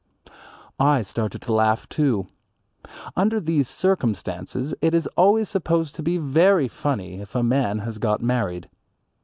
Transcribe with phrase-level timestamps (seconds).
[0.79, 2.25] I started to laugh, too.
[3.15, 7.99] Under these circumstances it is always supposed to be very funny if a man has
[7.99, 8.67] got married.